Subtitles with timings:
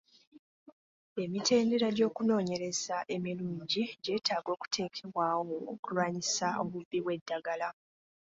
[1.23, 7.69] Emitendera gy'okunoonyereza emirungi gyetaaga okuteekebwawo okulwanyisa obubbi bw'eddagala.